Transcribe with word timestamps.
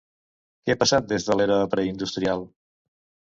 Què 0.67 0.73
ha 0.77 0.79
passat 0.83 1.05
des 1.11 1.27
de 1.27 1.37
l'era 1.41 1.59
preindustrial? 1.75 2.43